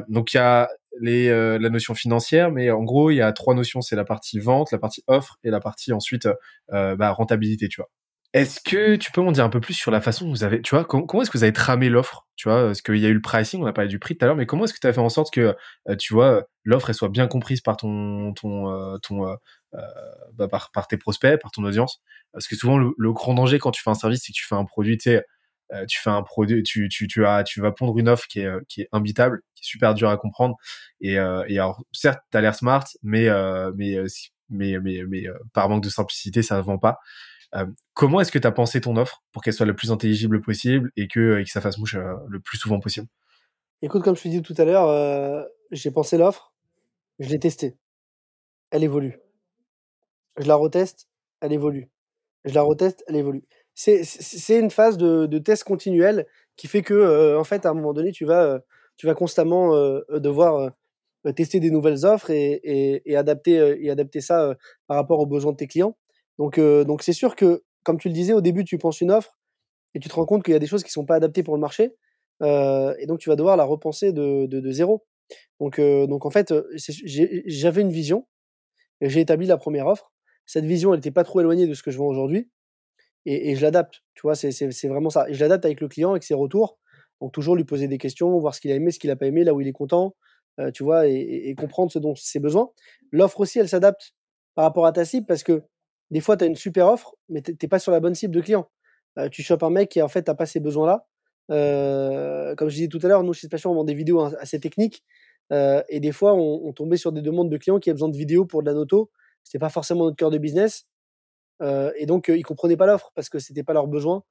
[0.08, 3.54] Donc il y a les, la notion financière, mais en gros, il y a trois
[3.54, 3.82] notions.
[3.82, 6.28] C'est la partie vente, la partie offre et la partie ensuite
[6.72, 7.68] bah, rentabilité.
[7.68, 7.90] Tu vois.
[8.34, 10.60] Est-ce que tu peux m'en dire un peu plus sur la façon dont vous avez,
[10.64, 13.10] tu vois, comment, est-ce que vous avez tramé l'offre, tu vois, parce qu'il y a
[13.10, 14.80] eu le pricing, on a parlé du prix tout à l'heure, mais comment est-ce que
[14.80, 15.56] tu as fait en sorte que,
[15.88, 19.36] euh, tu vois, l'offre soit bien comprise par ton, ton, euh, ton, euh,
[20.34, 23.82] bah, par, tes prospects, par ton audience, parce que souvent le, grand danger quand tu
[23.82, 25.26] fais un service, c'est que tu fais un produit, tu sais,
[25.88, 28.52] tu fais un produit, tu, tu, tu as, tu vas pondre une offre qui est,
[28.68, 30.56] qui est imbitable, qui est super dure à comprendre,
[31.02, 33.28] et, alors certes, t'as l'air smart, mais,
[35.54, 37.00] par manque de simplicité, ça ne vend pas.
[37.56, 40.42] Euh, comment est-ce que tu as pensé ton offre pour qu'elle soit le plus intelligible
[40.42, 43.08] possible et que, et que ça fasse mouche euh, le plus souvent possible?
[43.82, 46.54] Écoute, comme je te dis tout à l'heure, euh, j'ai pensé l'offre,
[47.20, 47.78] je l'ai testée.
[48.72, 49.20] Elle évolue.
[50.38, 51.08] Je la reteste,
[51.42, 51.90] elle évolue.
[52.46, 53.44] Je la reteste, elle évolue.
[53.76, 57.94] C'est une phase de, de, test continuel qui fait que, en fait, à un moment
[57.94, 58.62] donné, tu vas,
[58.98, 59.72] tu vas constamment
[60.10, 60.72] devoir
[61.36, 64.56] tester des nouvelles offres et, et, et adapter, et adapter ça
[64.88, 65.96] par rapport aux besoins de tes clients.
[66.40, 69.12] Donc, euh, donc c'est sûr que, comme tu le disais, au début, tu penses une
[69.12, 69.38] offre
[69.94, 71.56] et tu te rends compte qu'il y a des choses qui sont pas adaptées pour
[71.56, 71.96] le marché.
[72.42, 75.06] Euh, et donc, tu vas devoir la repenser de, de, de zéro.
[75.60, 78.28] Donc, euh, donc, en fait, j'avais une vision
[79.02, 80.13] et j'ai établi la première offre.
[80.46, 82.50] Cette vision, elle n'était pas trop éloignée de ce que je vends aujourd'hui.
[83.26, 84.02] Et, je l'adapte.
[84.16, 85.30] Tu vois, c'est vraiment ça.
[85.30, 86.78] Et je l'adapte avec le client, avec ses retours.
[87.22, 89.28] Donc, toujours lui poser des questions, voir ce qu'il a aimé, ce qu'il n'a pas
[89.28, 90.16] aimé, là où il est content.
[90.60, 92.72] Euh, tu vois, et, comprendre ce dont ses besoins.
[93.12, 94.14] L'offre aussi, elle s'adapte
[94.56, 95.64] par rapport à ta cible parce que
[96.12, 98.36] des fois, tu as une super offre, mais tu n'es pas sur la bonne cible
[98.36, 98.70] de client.
[99.32, 101.08] tu chopes un mec qui, en fait, n'a pas ces besoins-là.
[101.48, 105.04] comme je disais tout à l'heure, nous, chez Spatial, on vend des vidéos assez techniques.
[105.52, 108.46] et des fois, on, tombait sur des demandes de clients qui avaient besoin de vidéos
[108.46, 109.10] pour de la noto.
[109.44, 110.88] Ce pas forcément notre cœur de business.
[111.62, 114.24] et donc, ils ne comprenaient pas l'offre parce que ce n'était pas leur besoin.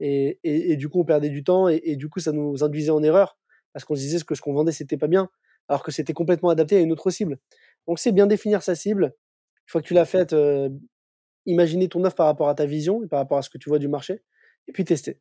[0.00, 3.38] Et, du coup, on perdait du temps et, du coup, ça nous induisait en erreur
[3.72, 5.28] parce qu'on se disait que ce qu'on vendait, c'était pas bien,
[5.68, 7.38] alors que c'était complètement adapté à une autre cible.
[7.86, 9.04] Donc, c'est bien définir sa cible.
[9.66, 10.68] Une fois que tu l'as faite, euh,
[11.46, 13.68] imaginer ton offre par rapport à ta vision et par rapport à ce que tu
[13.68, 14.22] vois du marché,
[14.68, 15.20] et puis tester.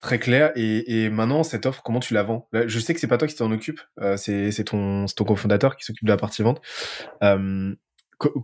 [0.00, 0.52] Très clair.
[0.54, 2.48] Et, maintenant, cette offre, comment tu la vends?
[2.52, 5.84] Je sais que c'est pas toi qui t'en occupe, euh, c'est ton, ton cofondateur qui
[5.84, 6.60] s'occupe de la partie vente.
[7.22, 7.74] Euh,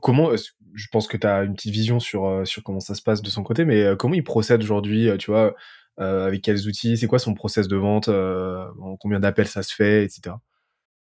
[0.01, 0.31] comment
[0.75, 3.23] je pense que tu as une petite vision sur euh, sur comment ça se passe
[3.23, 5.55] de son côté mais euh, comment il procède aujourd'hui euh, tu vois
[5.99, 6.97] avec quels outils?
[6.97, 10.35] C'est quoi son process de vente en combien d'appels ça se fait etc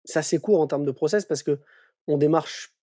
[0.05, 1.61] c'est assez court en termes de process parce que
[2.09, 2.75] on démarche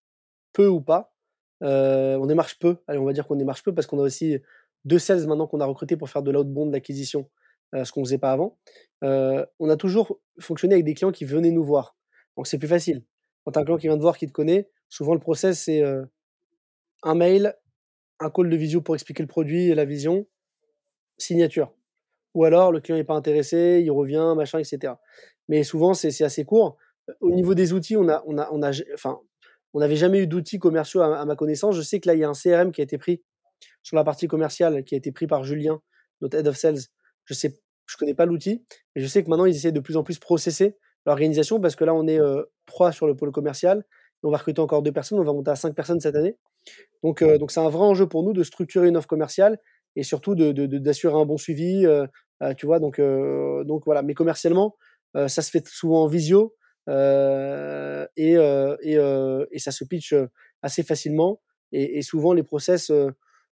[0.53, 1.13] peu ou pas.
[1.61, 2.77] On démarche peu.
[2.87, 4.39] Allez on va dire qu'on démarche peu parce qu'on a aussi
[4.85, 7.29] deux sales maintenant qu'on a recruté pour faire de l'outbound d'acquisition
[7.73, 8.57] ce qu'on faisait pas avant.
[9.03, 11.95] On a toujours fonctionné avec des clients qui venaient nous voir.
[12.37, 13.03] Donc c'est plus facile
[13.43, 15.83] quand as un client qui vient te voir qui te connaît Souvent, le process, c'est
[17.03, 17.55] un mail,
[18.19, 20.25] un call de visio pour expliquer le produit et la vision,
[21.17, 21.71] signature.
[22.33, 24.93] Ou alors, le client n'est pas intéressé, il revient, machin, etc.
[25.47, 26.77] Mais souvent, c'est assez court.
[27.21, 29.19] Au niveau des outils, on a, on a, enfin,
[29.73, 31.75] on n'avait jamais eu d'outils commerciaux à, ma connaissance.
[31.75, 33.23] Je sais que là, il y a un CRM qui a été pris
[33.83, 35.81] sur la partie commerciale, qui a été pris par Julien,
[36.21, 36.79] notre head of sales.
[37.25, 38.63] Je sais, je connais pas l'outil,
[38.95, 40.77] mais je sais que maintenant, ils essaient de plus en plus processer
[41.09, 42.19] l'organisation parce que là, on est
[42.65, 43.83] trois sur le pôle commercial
[44.23, 46.35] on va recruter encore deux personnes, on va monter à cinq personnes cette année.
[47.03, 49.59] Donc, euh, donc c'est un vrai enjeu pour nous de structurer une offre commerciale
[49.95, 51.85] et surtout d'assurer un bon suivi.
[51.85, 52.05] Euh,
[52.41, 54.01] euh, tu vois, donc, donc voilà.
[54.01, 54.75] Mais commercialement,
[55.13, 56.55] ça se fait souvent en visio
[56.87, 60.15] et, et, ça se pitch
[60.61, 61.41] assez facilement.
[61.71, 62.91] Et, souvent, les process,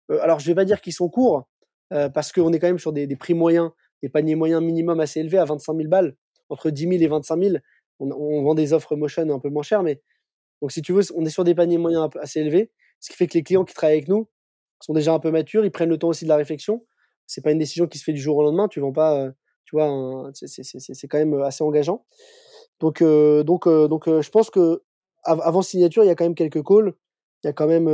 [0.08, 1.48] alors je vais pas dire qu'ils sont courts
[1.90, 3.70] parce qu'on est quand même sur des, prix moyens,
[4.02, 6.14] des paniers moyens minimum assez élevés à 25 000 balles,
[6.48, 7.56] entre 10 000 et 25 000.
[7.98, 10.02] On, vend des offres motion un peu moins chères, mais
[10.62, 13.26] donc, si tu veux, on est sur des paniers moyens assez élevés, ce qui fait
[13.26, 14.28] que les clients qui travaillent avec nous
[14.80, 16.84] sont déjà un peu matures, ils prennent le temps aussi de la réflexion.
[17.26, 18.68] C'est pas une décision qui se fait du jour au lendemain.
[18.68, 19.30] Tu vends pas, euh,
[19.64, 22.04] tu vois, c'est quand même euh, assez engageant.
[22.80, 24.82] Donc, euh, donc, donc, je pense que
[25.24, 26.94] avant signature, il y a quand même quelques calls,
[27.42, 27.90] il y a quand même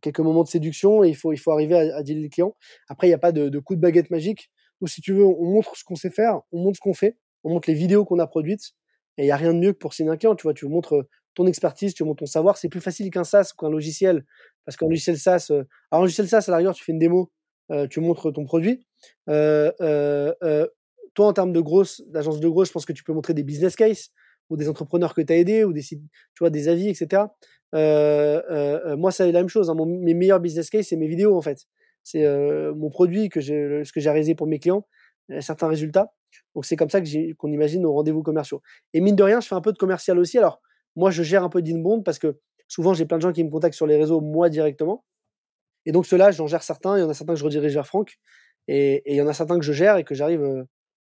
[0.00, 2.54] quelques moments de séduction et il faut, il faut arriver à, à dealer le client.
[2.88, 4.50] Après, il n'y a pas de, coup de baguette magique.
[4.80, 7.16] Ou si tu veux, on montre ce qu'on sait faire, on montre ce qu'on fait,
[7.46, 8.72] on montre les vidéos qu'on a produites.
[9.18, 10.34] Et il n'y a rien de mieux que pour signer un client.
[10.34, 12.58] Tu vois, tu montres ton expertise, tu montres ton savoir.
[12.58, 14.24] C'est plus facile qu'un SaaS ou qu'un logiciel.
[14.64, 16.98] Parce qu'un logiciel SaaS, euh, alors un logiciel SaaS, à la rigueur, tu fais une
[16.98, 17.30] démo,
[17.70, 18.84] euh, tu montres ton produit.
[19.28, 20.66] Euh,
[21.14, 23.44] toi, en termes de grosse, d'agence de grosse, je pense que tu peux montrer des
[23.44, 24.10] business cases
[24.50, 26.00] ou des entrepreneurs que tu as aidés ou des tu
[26.40, 27.22] vois, des avis, etc.
[27.72, 29.70] moi, c'est la même chose.
[29.70, 29.76] Hein.
[29.86, 31.60] mes meilleurs business cases, c'est mes vidéos, en fait.
[32.02, 32.26] C'est
[32.74, 34.86] mon produit, que ce que j'ai réalisé pour mes clients,
[35.40, 36.12] certains résultats.
[36.54, 37.00] Donc, c'est comme ça
[37.38, 38.62] qu'on imagine nos rendez-vous commerciaux.
[38.92, 40.38] Et mine de rien, je fais un peu de commercial aussi.
[40.38, 40.60] Alors,
[40.94, 43.50] moi, je gère un peu d'inbound parce que souvent, j'ai plein de gens qui me
[43.50, 45.04] contactent sur les réseaux, moi directement.
[45.84, 46.98] Et donc, ceux-là, j'en gère certains.
[46.98, 48.18] Il y en a certains que je redirige vers Franck.
[48.68, 50.64] Et, il y en a certains que je gère et que j'arrive euh,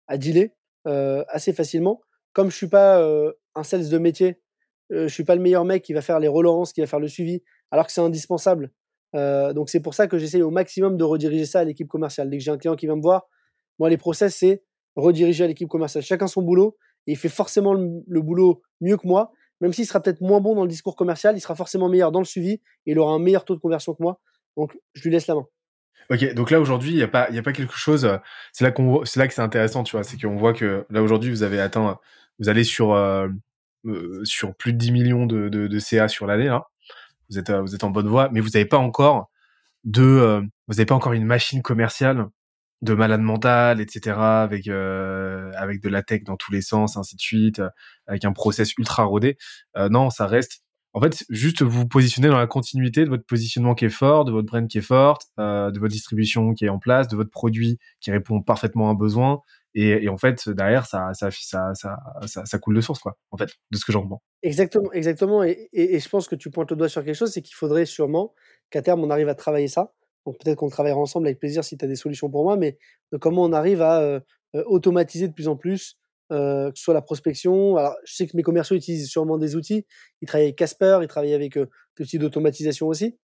[0.07, 0.51] à dealer
[0.87, 2.01] euh, assez facilement.
[2.33, 4.41] Comme je suis pas euh, un sales de métier,
[4.89, 7.09] je suis pas le meilleur mec qui va faire les relances, qui va faire le
[7.09, 8.71] suivi, alors que c'est indispensable.
[9.13, 12.29] donc, c'est pour ça que j'essaye au maximum de rediriger ça à l'équipe commerciale.
[12.29, 13.27] Dès que j'ai un client qui vient me voir,
[13.79, 14.63] moi, les process, c'est
[14.97, 16.03] rediriger à l'équipe commerciale.
[16.03, 16.75] Chacun son boulot.
[17.07, 19.31] Et il fait forcément le boulot mieux que moi
[19.61, 22.19] même s'il sera peut-être moins bon dans le discours commercial, il sera forcément meilleur dans
[22.19, 24.19] le suivi et il aura un meilleur taux de conversion que moi.
[24.55, 25.45] Donc, je lui laisse la main.
[26.09, 28.05] Ok, donc là aujourd'hui, il n'y a pas, a pas quelque chose.
[28.05, 28.17] Euh,
[28.53, 31.01] c'est là qu'on, c'est là que c'est intéressant, tu vois, c'est qu'on voit que là
[31.01, 31.99] aujourd'hui, vous avez atteint,
[32.39, 33.27] vous allez sur euh,
[33.85, 36.67] euh, sur plus de 10 millions de, de, CA sur l'année là.
[37.29, 39.29] Vous êtes, vous êtes en bonne voie, mais vous n'avez pas encore
[39.83, 42.27] de, vous n'avez pas encore une machine commerciale
[42.81, 47.15] de malade mental, etc., avec euh, avec de la tech dans tous les sens, ainsi
[47.15, 47.69] de suite, euh,
[48.07, 49.37] avec un process ultra rodé.
[49.77, 50.63] Euh, non, ça reste.
[50.93, 54.31] En fait, juste vous positionner dans la continuité de votre positionnement qui est fort, de
[54.31, 57.77] votre brand qui est forte, de votre distribution qui est en place, de votre produit
[57.99, 59.41] qui répond parfaitement à un besoin.
[59.75, 63.37] Et, et en fait, derrière, ça ça, ça, ça, ça, coule de source, quoi, en
[63.37, 64.23] fait, de ce que j'en comprends.
[64.41, 65.43] Exactement, exactement.
[65.43, 67.53] Et, et, et, je pense que tu pointes le doigt sur quelque chose, c'est qu'il
[67.53, 68.33] faudrait sûrement
[68.71, 69.93] qu'à terme, on arrive à travailler ça
[70.27, 72.77] donc peut-être qu'on travaillera ensemble avec plaisir si tu as des solutions pour moi, mais
[73.13, 74.21] de comment on arrive à
[74.65, 75.97] automatiser de plus en plus,
[76.29, 77.77] que ce soit la prospection?
[77.77, 79.85] Alors, je sais que mes commerciaux utilisent sûrement des outils.
[80.21, 81.67] Ils travaillent avec Casper, ils travaillent avec des
[82.01, 83.17] outils d'automatisation aussi.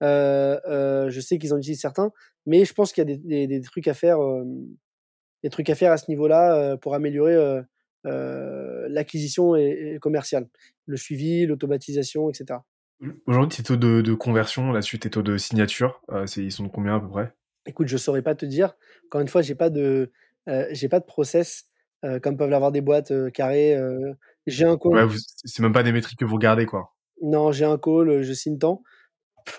[0.00, 2.10] je sais qu'ils en utilisent certains,
[2.44, 4.18] mais je pense qu'il y a des, trucs à faire,
[5.44, 7.62] des trucs à faire à ce niveau-là pour améliorer
[8.02, 10.48] l'acquisition et, commerciale,
[10.86, 12.58] le suivi, l'automatisation, etc.
[13.26, 16.02] Aujourd'hui, tes taux de, conversion, la suite, tes taux de signature,
[16.36, 17.32] ils sont de combien à peu près?
[17.66, 18.74] Écoute, je saurais pas te dire.
[19.06, 20.10] Encore une fois, j'ai pas de,
[20.70, 21.66] j'ai pas de process
[22.22, 23.76] comme peuvent l'avoir des boîtes carrées.
[24.46, 24.94] j'ai un call.
[24.94, 26.94] Ouais, c'est même pas des métriques que vous regardez, quoi.
[27.22, 28.82] Non, j'ai un call, je signe tant.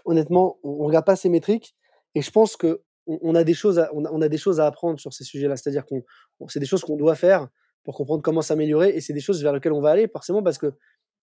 [0.06, 1.75] honnêtement, on, ne regarde pas ces métriques
[2.15, 4.99] et je pense que on, a des choses, à, on, a, des choses à apprendre
[4.99, 5.58] sur ces sujets-là.
[5.58, 6.04] C'est-à-dire qu'on,
[6.47, 7.47] c'est des choses qu'on doit faire
[7.84, 10.60] pour comprendre comment s'améliorer et c'est des choses vers lesquelles on va aller forcément parce
[10.60, 10.67] que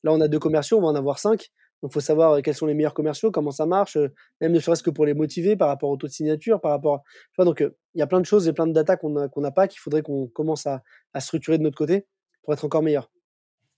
[0.02, 1.50] là, on a deux commerciaux, on va en avoir cinq.
[1.82, 3.98] Donc, faut savoir quels sont les meilleurs commerciaux, comment ça marche,
[4.40, 7.02] même ne serait-ce que pour les motiver par rapport au taux de signature, par rapport.
[7.38, 9.80] Donc, il y a plein de choses et plein de data qu'on n'a pas, qu'il
[9.80, 10.82] faudrait qu'on commence à,
[11.18, 12.06] structurer de notre côté
[12.42, 13.10] pour être encore meilleur.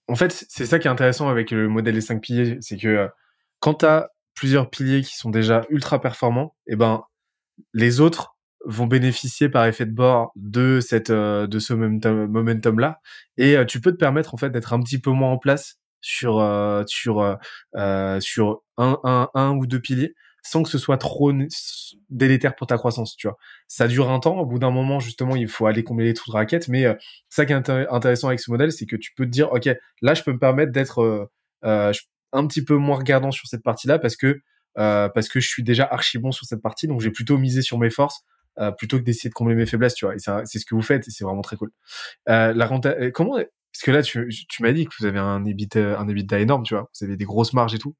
[0.07, 3.09] En fait, c'est ça qui est intéressant avec le modèle des cinq piliers, c'est que
[3.61, 7.03] quand tu as plusieurs piliers qui sont déjà ultra performants, eh ben
[7.75, 13.01] les autres vont bénéficier par effet de bord de cette de ce momentum là
[13.37, 16.39] et tu peux te permettre en fait d'être un petit peu moins en place sur
[16.39, 17.35] euh, sur euh,
[17.77, 21.33] euh, sur un, un, un ou deux piliers sans que ce soit trop
[22.09, 23.37] délétère pour ta croissance, tu vois.
[23.67, 26.31] Ça dure un temps, au bout d'un moment, justement, il faut aller combler les trous
[26.31, 26.87] de raquette, mais
[27.29, 29.69] ça qui est intéressant avec ce modèle, c'est que tu peux te dire, OK,
[30.01, 31.29] là, je peux me permettre d'être
[31.65, 34.41] un petit peu moins regardant sur cette partie-là parce que
[34.75, 37.77] parce que je suis déjà archi bon sur cette partie, donc j'ai plutôt misé sur
[37.77, 38.23] mes forces
[38.79, 40.15] plutôt que d'essayer de combler mes faiblesses, tu vois.
[40.15, 41.73] Et c'est ce que vous faites, et c'est vraiment très cool.
[42.27, 43.39] la comment
[43.79, 46.91] parce que là, tu, m'as dit que vous avez un EBITDA, un énorme, tu vois.
[46.99, 47.95] Vous avez des grosses marges et tout.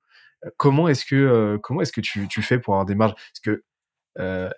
[0.45, 3.15] Euh, comment est-ce que, euh, comment est-ce que tu, fais pour avoir des marges?
[3.15, 3.63] Parce que
[4.19, 4.51] euh,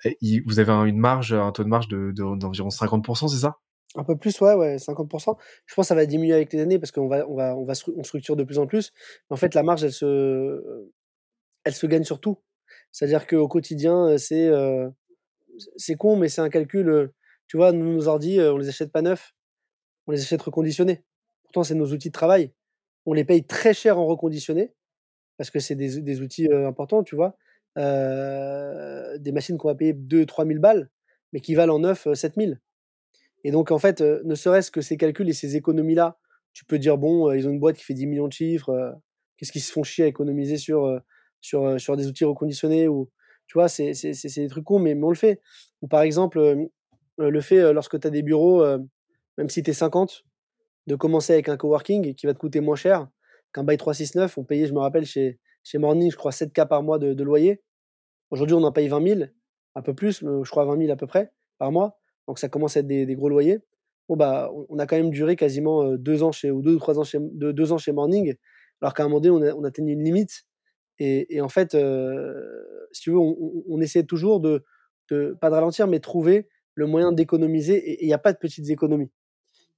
[0.47, 3.59] vous avez une marge, un taux de marge de, d'environ 50%, c'est ça?
[3.97, 5.37] Un peu plus, ouais, ouais, 50%.
[5.67, 7.65] Je pense que ça va diminuer avec les années parce qu'on va, on va, on
[7.65, 8.91] va, on structure de plus en plus.
[9.29, 10.89] en fait, la marge, elle se,
[11.65, 12.39] elle se gagne sur tout.
[12.93, 14.51] C'est-à-dire qu'au quotidien, c'est,
[15.77, 17.13] c'est con, mais c'est un calcul.
[17.47, 19.35] Tu vois, nous, nos ordi, on les achète pas neufs
[20.11, 21.05] on les achète reconditionnés.
[21.51, 22.53] Pourtant, c'est nos outils de travail.
[23.07, 24.73] On les paye très cher en reconditionné
[25.37, 27.37] parce que c'est des, outils importants, tu vois.
[27.77, 30.91] des machines qu'on va payer 2-3 000 balles,
[31.33, 32.53] mais qui valent en neuf 7 000.
[33.43, 36.19] Et donc, en fait, ne serait-ce que ces calculs et ces économies-là,
[36.53, 38.95] tu peux dire, bon, ils ont une boîte qui fait 10 millions de chiffres,
[39.37, 41.01] qu'est-ce qu'ils se font chier à économiser sur,
[41.41, 43.11] sur, sur des outils reconditionnés ou,
[43.49, 45.41] Tu vois, c'est des trucs cons, mais, mais, on le fait.
[45.83, 46.69] Ou par exemple,
[47.19, 48.65] le fait, lorsque tu as des bureaux
[49.41, 50.25] même si tu es 50,
[50.87, 53.09] de commencer avec un coworking qui va te coûter moins cher
[53.53, 54.39] qu'un bail 369.
[54.39, 55.39] On payait, je me rappelle, chez,
[55.75, 57.63] Morning, je crois, 7K par mois de, loyer.
[58.31, 59.31] Aujourd'hui, on en paye 20 000,
[59.75, 61.99] un peu plus, je crois 20 000 à peu près par mois.
[62.27, 63.61] Donc ça commence à être des, gros loyers.
[64.09, 66.79] Bon, bah, on a quand même duré quasiment euh, deux ans chez, ou deux ou
[66.79, 68.35] trois ans chez, deux, ans chez Morning,
[68.81, 70.45] alors qu'à un moment donné, on a, atteint une limite.
[70.99, 72.35] Et, en fait, euh,
[72.93, 74.65] si tu veux, on, essaie toujours de,
[75.11, 77.77] de, pas de ralentir, mais trouver le moyen d'économiser.
[77.77, 79.11] Et il n'y a pas de petites économies.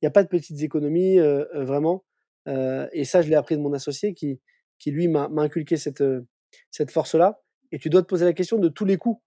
[0.03, 2.05] N'y a pas de petites économies, euh, euh, vraiment.
[2.49, 4.41] Euh, et ça, je l'ai appris de mon associé qui,
[4.87, 6.03] lui, m'a inculqué cette,
[6.71, 7.41] cette force-là.
[7.71, 9.23] Et tu dois te poser la question de tous les coûts.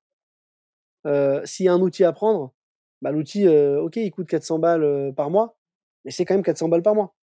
[1.45, 2.53] S'il y a un outil à prendre,
[3.01, 5.57] bah, l'outil, ok, il coûte 400 balles par mois,
[6.03, 7.15] mais c'est quand même 400 balles par mois.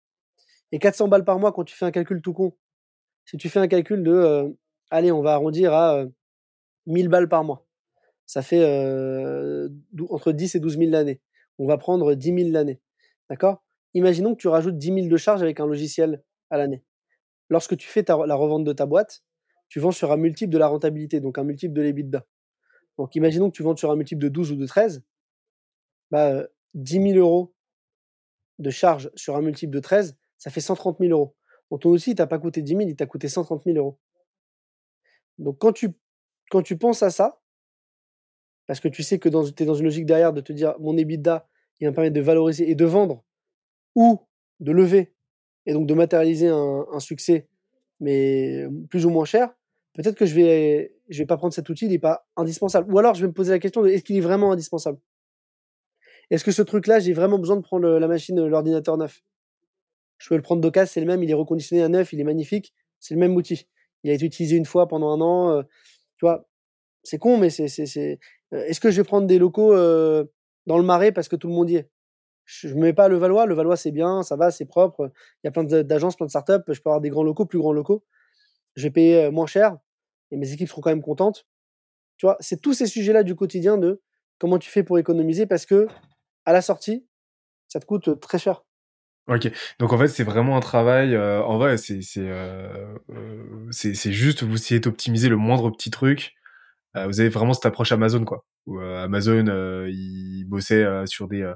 [0.70, 2.56] Et 400 balles par mois, quand tu fais un calcul tout con,
[3.26, 4.56] si tu fais un calcul de,
[4.90, 6.04] allez, on va arrondir à
[6.86, 7.66] 1000 balles par mois,
[8.24, 8.64] ça fait
[10.08, 11.20] entre 10 et 12 000 l'année.
[11.58, 12.80] On va prendre 10 000 l'année.
[13.32, 13.64] D'accord?
[13.94, 16.84] Imaginons que tu rajoutes 10 000 de charges avec un logiciel à l'année.
[17.48, 19.24] Lorsque tu fais la revente de ta boîte,
[19.70, 22.26] tu vends sur un multiple de la rentabilité, donc un multiple de l'EBITDA.
[22.98, 25.02] Donc imaginons que tu vends sur un multiple de 12 ou de 13,
[26.10, 27.54] bah, 10 000 euros
[28.58, 31.34] de charges sur un multiple de 13, ça fait 130 000 euros.
[31.70, 33.98] Donc ton outil, il t'a pas coûté 10 000, il t'a coûté 130 000 euros.
[35.38, 35.94] Donc quand tu,
[36.50, 37.40] quand tu penses à ça,
[38.66, 40.98] parce que tu sais que tu es dans une logique derrière de te dire mon
[40.98, 43.24] EBITDA, qui va me permettre de valoriser et de vendre
[43.94, 44.20] ou
[44.60, 45.14] de lever
[45.66, 47.48] et donc de matérialiser un, succès,
[48.00, 49.54] mais plus ou moins cher,
[49.92, 52.92] peut-être que je vais, je vais pas prendre cet outil, il n'est pas indispensable.
[52.92, 54.98] Ou alors je vais me poser la question de est-ce qu'il est vraiment indispensable?
[56.30, 59.22] Est-ce que ce truc-là, j'ai vraiment besoin de prendre la machine, l'ordinateur neuf?
[60.18, 62.24] Je peux le prendre d'occasion, c'est le même, il est reconditionné à neuf, il est
[62.24, 63.66] magnifique, c'est le même outil.
[64.04, 65.62] Il a été utilisé une fois pendant un an, euh,
[66.16, 66.48] tu vois.
[67.02, 68.18] C'est con, mais c'est, c'est,
[68.52, 70.24] euh, Est-ce que je vais prendre des locaux euh,
[70.66, 71.90] dans le marais parce que tout le monde y est.
[72.44, 73.46] Je ne mets pas le Valois.
[73.46, 75.10] Le Valois, c'est bien, ça va, c'est propre.
[75.42, 76.62] Il y a plein d'agences, plein de startups.
[76.68, 78.04] Je peux avoir des grands locaux, plus grands locaux.
[78.74, 79.76] Je vais payer moins cher
[80.30, 81.46] et mes équipes seront quand même contentes.
[82.16, 84.02] Tu vois, c'est tous ces sujets-là du quotidien de
[84.38, 85.86] comment tu fais pour économiser parce que
[86.44, 87.06] à la sortie,
[87.68, 88.64] ça te coûte très cher.
[89.28, 89.48] Ok,
[89.78, 91.16] donc en fait c'est vraiment un travail.
[91.16, 92.28] en vrai, c'est c'est
[93.70, 96.34] c'est juste vous essayez d'optimiser le moindre petit truc
[96.96, 101.28] euh, vous avez vraiment cette approche Amazon quoi où euh, Amazon euh, il bossait sur
[101.28, 101.50] des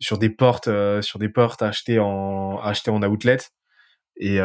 [0.00, 0.68] sur des portes
[1.00, 3.38] sur des portes achetées en achetées en outlet
[4.16, 4.38] Et,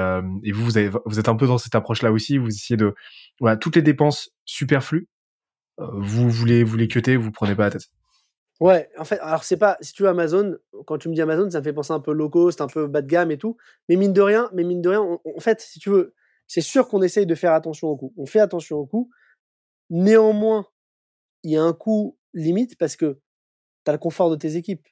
[0.53, 0.71] vous,
[1.05, 2.37] vous, êtes un peu dans cette approche-là aussi.
[2.37, 2.93] Vous essayez de,
[3.39, 5.07] voilà, toutes les dépenses superflues,
[5.77, 7.89] vous voulez, vous les cuter, vous prenez pas la tête.
[8.59, 11.49] Ouais, en fait, alors c'est pas, si tu veux Amazon, quand tu me dis Amazon,
[11.49, 13.57] ça me fait penser un peu low cost, un peu bas de gamme et tout.
[13.87, 16.13] Mais mine de rien, mais mine de rien, en fait, si tu veux,
[16.47, 18.13] c'est sûr qu'on essaye de faire attention au coût.
[18.17, 19.09] On fait attention au coût.
[19.89, 20.65] Néanmoins,
[21.43, 23.19] il y a un coût limite parce que
[23.85, 24.87] tu as le confort de tes équipes.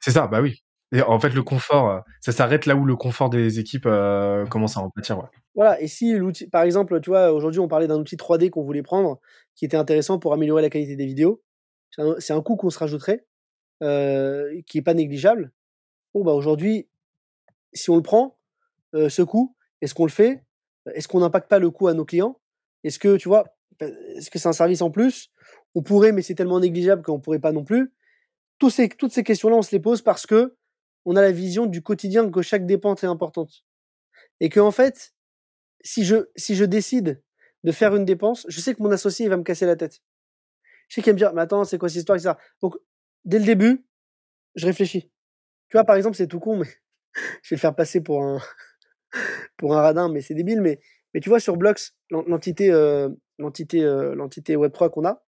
[0.00, 0.64] C'est ça, bah oui.
[0.92, 4.46] Et en fait, le confort, euh, ça s'arrête là où le confort des équipes euh,
[4.46, 5.18] commence à en pâtir.
[5.18, 5.28] Ouais.
[5.54, 8.62] Voilà, et si l'outil, par exemple, tu vois, aujourd'hui, on parlait d'un outil 3D qu'on
[8.62, 9.20] voulait prendre,
[9.56, 11.42] qui était intéressant pour améliorer la qualité des vidéos.
[12.18, 13.26] C'est un, coût qu'on se rajouterait,
[13.82, 15.50] euh, qui est pas négligeable.
[16.14, 16.88] Bon, bah aujourd'hui,
[17.72, 18.38] si on le prend,
[18.92, 20.44] ce coût, est-ce qu'on le fait?
[20.94, 22.38] Est-ce qu'on n'impacte pas le coût à nos clients?
[22.84, 25.30] Est-ce que, tu vois, est-ce que c'est un service en plus
[25.74, 27.92] On pourrait, mais c'est tellement négligeable qu'on pourrait pas non plus.
[28.58, 30.56] Tous ces, toutes ces questions-là, on se les pose parce que
[31.04, 33.64] on a la vision du quotidien que chaque dépense est importante.
[34.40, 35.14] Et que, en fait,
[35.80, 37.22] si je, si je décide
[37.64, 40.00] de faire une dépense, je sais que mon associé va me casser la tête.
[40.88, 42.36] Je sais qu'il va me dire, mais attends, c'est quoi cette histoire.
[42.60, 42.74] Donc,
[43.24, 43.86] dès le début,
[44.56, 45.10] je réfléchis.
[45.68, 46.66] Tu vois, par exemple, c'est tout con, mais
[47.42, 48.40] je vais le faire passer pour un,
[49.56, 50.60] pour un radin, mais c'est débile.
[50.60, 50.80] Mais,
[51.14, 53.08] mais tu vois, sur Blocks, l'entité, euh,
[53.38, 55.22] l'entité, euh, l'entité Web3 qu'on a,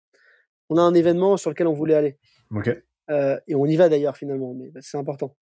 [0.69, 2.19] on a un événement sur lequel on voulait aller.
[2.55, 2.71] Ok.
[3.09, 5.37] Euh, et on y va d'ailleurs finalement, mais c'est important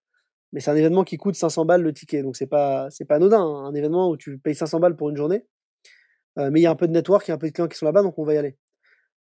[0.53, 3.15] mais c'est un événement qui coûte 500 balles le ticket, donc c'est pas c'est pas
[3.15, 3.41] anodin.
[3.41, 3.65] Hein.
[3.65, 5.45] Un événement où tu payes 500 balles pour une journée,
[6.37, 7.51] euh, mais il y a un peu de network, il y a un peu de
[7.51, 8.55] clients qui sont là-bas, donc on va y aller.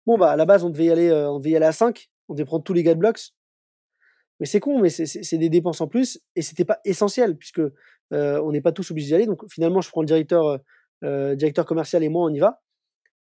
[0.06, 2.10] Bon bah à la base on devait y aller, on devait y aller à 5,
[2.28, 3.32] on devait prendre tous les gars de blocks,
[4.38, 8.40] mais c'est con, mais c'est des dépenses en plus et c'était pas essentiel puisque euh,
[8.42, 9.26] on n'est pas tous obligés d'y aller.
[9.26, 10.60] Donc finalement je prends le directeur
[11.02, 12.62] directeur commercial et moi on y va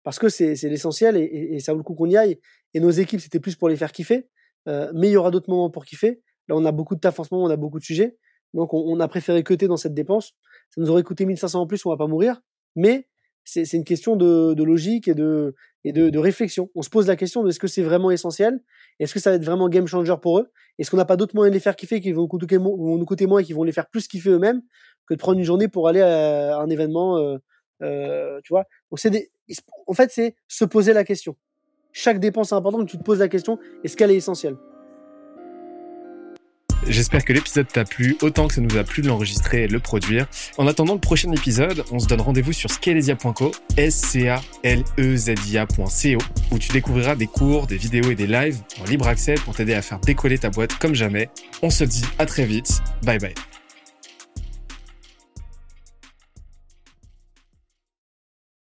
[0.03, 2.39] parce que c'est l'essentiel et, et, ça vaut le coup qu'on y aille.
[2.75, 4.29] Et nos équipes c'était plus pour les faire kiffer,
[4.67, 6.23] mais il y aura d'autres moments pour kiffer.
[6.51, 8.17] Là, on a beaucoup de taf en ce moment, on a beaucoup de sujets.
[8.55, 10.33] Donc, on, a préféré cuter dans cette dépense.
[10.75, 12.41] Ça nous aurait coûté 1500 en plus, on va pas mourir.
[12.75, 13.07] Mais
[13.45, 16.69] c'est une question de, logique et, de, et de, réflexion.
[16.75, 18.61] On se pose la question de est-ce que c'est vraiment essentiel?
[18.99, 20.51] Est-ce que ça va être vraiment game changer pour eux?
[20.79, 23.27] Est-ce qu'on n'a pas d'autres moyens de les faire kiffer qui vont, coûter, nous coûter
[23.27, 24.63] moins et qui vont les faire plus kiffer eux-mêmes
[25.07, 27.39] que de prendre une journée pour aller à un événement euh,
[27.83, 28.65] euh, Tu vois?
[28.91, 29.31] Donc, c'est
[29.87, 31.37] en fait, c'est se poser la question.
[31.93, 34.57] Chaque dépense est importante, tu te poses la question est-ce qu'elle est essentielle?
[36.87, 39.73] J'espère que l'épisode t'a plu autant que ça nous a plu de l'enregistrer et de
[39.73, 40.27] le produire.
[40.57, 44.83] En attendant le prochain épisode, on se donne rendez-vous sur scalesia.co, s c a l
[44.97, 46.17] z i
[46.51, 49.75] où tu découvriras des cours, des vidéos et des lives en libre accès pour t'aider
[49.75, 51.29] à faire décoller ta boîte comme jamais.
[51.63, 52.81] On se dit à très vite.
[53.03, 53.35] Bye bye.